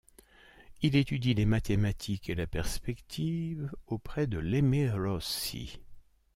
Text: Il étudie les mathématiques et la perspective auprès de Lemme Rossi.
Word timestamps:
Il 0.81 0.95
étudie 0.95 1.35
les 1.35 1.45
mathématiques 1.45 2.31
et 2.31 2.33
la 2.33 2.47
perspective 2.47 3.71
auprès 3.85 4.25
de 4.25 4.39
Lemme 4.39 4.89
Rossi. 4.95 5.77